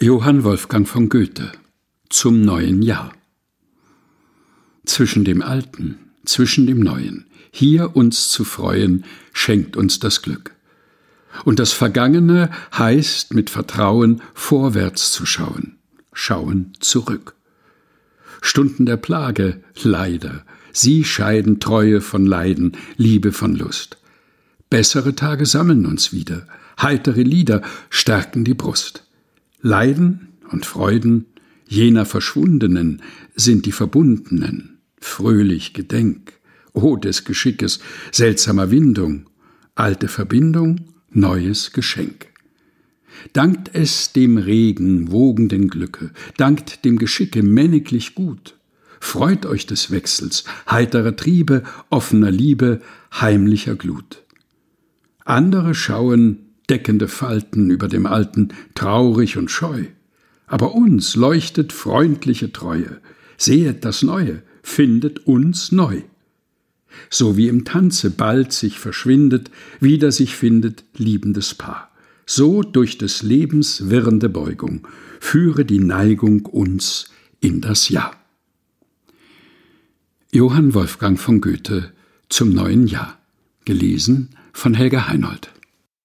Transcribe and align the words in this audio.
Johann 0.00 0.44
Wolfgang 0.44 0.86
von 0.86 1.08
Goethe 1.08 1.50
zum 2.08 2.40
neuen 2.40 2.82
Jahr. 2.82 3.12
Zwischen 4.86 5.24
dem 5.24 5.42
Alten, 5.42 5.98
zwischen 6.24 6.68
dem 6.68 6.78
Neuen, 6.78 7.26
hier 7.50 7.96
uns 7.96 8.28
zu 8.28 8.44
freuen, 8.44 9.04
schenkt 9.32 9.76
uns 9.76 9.98
das 9.98 10.22
Glück. 10.22 10.52
Und 11.44 11.58
das 11.58 11.72
Vergangene 11.72 12.48
heißt 12.72 13.34
mit 13.34 13.50
Vertrauen 13.50 14.22
vorwärts 14.34 15.10
zu 15.10 15.26
schauen, 15.26 15.78
schauen 16.12 16.74
zurück. 16.78 17.34
Stunden 18.40 18.86
der 18.86 18.98
Plage, 18.98 19.64
leider, 19.82 20.44
sie 20.72 21.02
scheiden 21.02 21.58
Treue 21.58 22.00
von 22.00 22.24
Leiden, 22.24 22.76
Liebe 22.96 23.32
von 23.32 23.56
Lust. 23.56 23.98
Bessere 24.70 25.16
Tage 25.16 25.44
sammeln 25.44 25.86
uns 25.86 26.12
wieder, 26.12 26.46
heitere 26.80 27.22
Lieder 27.22 27.62
stärken 27.90 28.44
die 28.44 28.54
Brust. 28.54 29.02
Leiden 29.60 30.28
und 30.50 30.66
Freuden 30.66 31.26
jener 31.66 32.06
Verschwundenen 32.06 33.02
sind 33.34 33.66
die 33.66 33.72
Verbundenen, 33.72 34.78
fröhlich 35.00 35.74
Gedenk, 35.74 36.32
o 36.72 36.96
des 36.96 37.24
Geschickes, 37.24 37.80
seltsamer 38.12 38.70
Windung, 38.70 39.28
alte 39.74 40.08
Verbindung, 40.08 40.80
neues 41.10 41.72
Geschenk. 41.72 42.28
Dankt 43.32 43.74
es 43.74 44.12
dem 44.12 44.38
Regen 44.38 45.10
wogenden 45.10 45.68
Glücke, 45.68 46.12
dankt 46.36 46.84
dem 46.84 46.98
Geschicke 46.98 47.42
männiglich 47.42 48.14
gut, 48.14 48.56
freut 49.00 49.44
euch 49.44 49.66
des 49.66 49.90
Wechsels, 49.90 50.44
heiterer 50.70 51.16
Triebe, 51.16 51.64
offener 51.90 52.30
Liebe, 52.30 52.80
heimlicher 53.12 53.74
Glut. 53.74 54.22
Andere 55.24 55.74
schauen 55.74 56.47
deckende 56.70 57.08
Falten 57.08 57.70
über 57.70 57.88
dem 57.88 58.06
Alten, 58.06 58.48
traurig 58.74 59.36
und 59.36 59.50
scheu. 59.50 59.84
Aber 60.46 60.74
uns 60.74 61.16
leuchtet 61.16 61.72
freundliche 61.72 62.52
Treue, 62.52 63.00
sehet 63.36 63.84
das 63.84 64.02
Neue, 64.02 64.42
findet 64.62 65.26
uns 65.26 65.72
neu. 65.72 66.02
So 67.10 67.36
wie 67.36 67.48
im 67.48 67.64
Tanze 67.64 68.10
bald 68.10 68.52
sich 68.52 68.78
verschwindet, 68.78 69.50
wieder 69.80 70.10
sich 70.10 70.34
findet 70.34 70.84
liebendes 70.96 71.54
Paar. 71.54 71.90
So 72.26 72.62
durch 72.62 72.98
des 72.98 73.22
Lebens 73.22 73.88
wirrende 73.90 74.28
Beugung 74.28 74.86
führe 75.20 75.64
die 75.64 75.78
Neigung 75.78 76.46
uns 76.46 77.10
in 77.40 77.60
das 77.60 77.88
Jahr. 77.88 78.14
Johann 80.30 80.74
Wolfgang 80.74 81.18
von 81.18 81.40
Goethe 81.40 81.92
zum 82.28 82.50
neuen 82.50 82.86
Jahr. 82.86 83.18
Gelesen 83.64 84.30
von 84.52 84.74
Helga 84.74 85.08
Heinold. 85.08 85.50